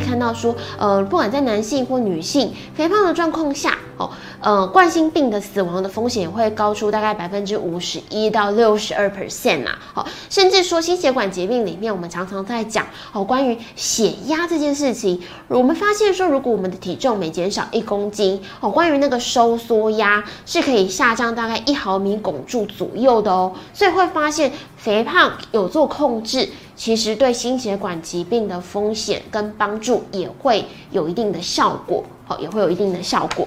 [0.00, 4.10] 看到说，呃，不管在男性或女性肥胖的状况下，哦，
[4.40, 26.48] 呃，冠心病的死亡的风险会高出大概百分之五十一到六十二 percent 呐，好，甚至说心血管疾病里面，我们常常在讲哦，关于血压这件事情，我们发现说，如果我们的体重每减少一公斤，哦，关于那个收缩压是可以下降大概一毫米汞柱左右的哦，所以会发现肥胖有做控制。
[26.80, 33.46] 其实对心血管疾病的风险跟帮助也会有一定的效果，好，也会有一定的效果。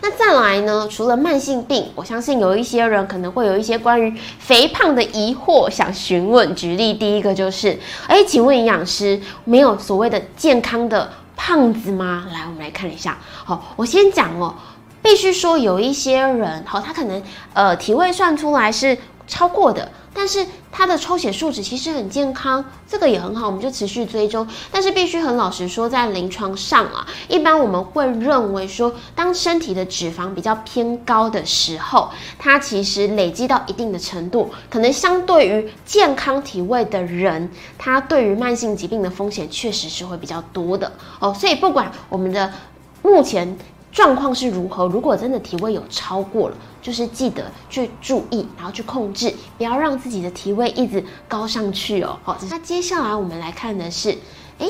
[0.00, 0.88] 那再来呢？
[0.90, 6.54] 除了慢性病，我相信有一些人可能会有一些关于肥胖的疑惑想询问。
[6.54, 12.26] 举例，第一个就是，哎，请问营养师，没有所谓的健康的胖子吗？
[12.32, 13.18] 来，我们来看一下。
[13.44, 14.54] 好，我先讲哦，
[15.02, 19.86] 必须说有一些人，好，他可能呃体位算出来是超过的。
[20.16, 24.44] 但是他的抽血数值其实很健康，这个也很好，我们就持续追踪。
[24.72, 41.32] 但是必须很老实说，在临床上啊，一般我们会认为说，当身体的脂肪比较偏高的时候，它其实累积到一定的程度，可能相对于健康体位的人，他对于慢性疾病的风险确实是会比较多的哦。
[41.32, 42.52] 所以不管我们的
[43.00, 43.56] 目前。
[43.94, 44.88] 状况是如何？
[44.88, 52.18] 如果真的体位有超过了，就是记得去注意，然后去控制，不要让自己的体位一直高上去哦。
[52.24, 54.18] 好，那接下来我们来看的是，
[54.58, 54.68] 哎，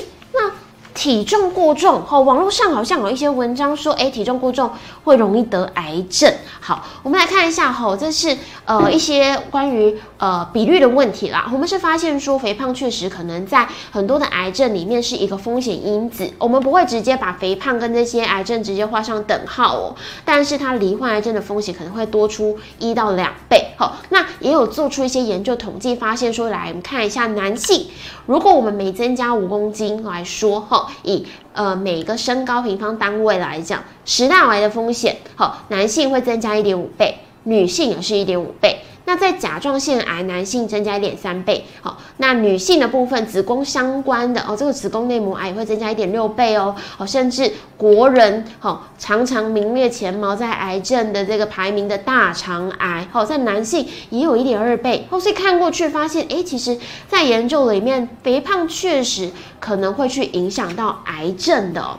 [0.95, 4.71] 体重过重，哈，网络上好像有一些文章说，哎，体重过重
[5.03, 6.33] 会容易得癌症。
[6.61, 11.51] 好，我们来看一下，哈，这是呃一些关于呃比率的问题啦。
[11.53, 16.33] 我们是发现说，肥胖确实可能在很多的癌症里面是一个风险因子。
[16.39, 23.75] 我们不会直接把肥胖跟这些癌症直接画上等号哦，但是它罹患癌症的风险可能会多出一到两倍。
[23.77, 27.89] 好，那也有做出一些研究统计，发现说，来我们看一下男性，
[28.27, 30.84] 如果我们每增加五公斤来说，哈。
[31.03, 38.79] 以呃每个身高平方单位来讲，食道癌的风险，好，男性会增加一点五倍，女性也是一点五倍。
[39.17, 61.99] 在甲状腺癌，男性增加一点三倍，好，那女性的部分，子宫相关的哦，这个子宫内膜癌也会增加一点六倍哦，哦，甚至国人好常常名列前茅在癌症的这个排名的大肠癌，好，在男性也有一点二倍，哦，所以看过去发现，哎，其实在研究里面，肥胖确实可能会去影响到癌症的。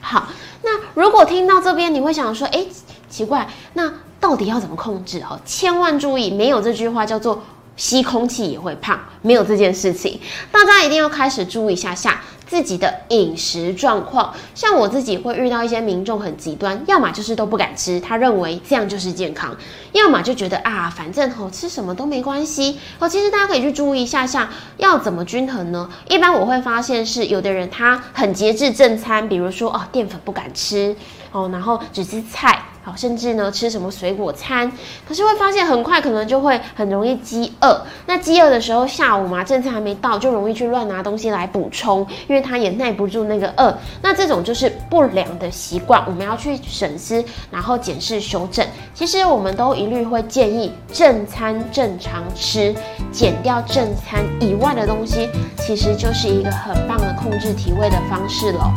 [0.00, 0.28] 好，
[0.62, 2.66] 那如果听到这边，你会想说，哎，
[3.08, 3.92] 奇怪，那。
[4.24, 5.20] 到底要怎么控制？
[5.20, 7.42] 哈，千万注意，没有这句话叫做
[7.76, 10.18] 吸空气也会胖，没有这件事情。
[10.50, 14.32] 大家一定要开始注意一下下自己的饮食状况。
[14.54, 19.52] 像我自己会遇到一些民众很极端，要么就是都不敢吃，他认为这样就是健康；
[19.92, 22.78] 要么就觉得啊，反正吼吃什么都没关系。
[22.98, 24.48] 哦，其实大家可以去注意一下下
[24.78, 25.86] 要怎么均衡呢？
[26.08, 30.96] 一般我会发现是有的人他很节制正餐，比如说哦淀粉不敢吃
[31.30, 32.58] 哦，然后只吃菜。
[32.84, 34.70] 好，甚至呢吃什么水果餐，
[35.08, 37.80] 可是会发现很快可能就会很容易饥饿。
[38.04, 43.74] 那饥饿的时候，下午嘛正餐还没到，就容易去乱拿东西来补充，因为他也耐不住那个饿。
[44.02, 48.66] 那这种就是不良的习惯，我们要去审思，然后检视修正。
[48.92, 52.74] 其实我们都一律会建议正餐正常吃，
[53.10, 58.70] 减掉正餐以外的东西，其实就是一个很棒的控制体位的方式了。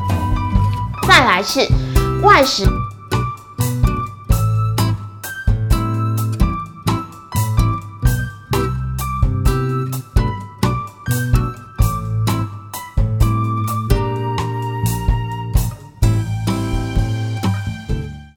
[1.06, 1.59] 再来是
[2.24, 2.66] 外食。